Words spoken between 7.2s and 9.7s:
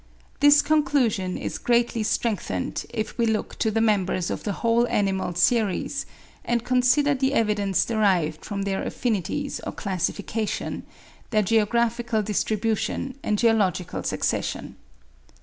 evidence derived from their affinities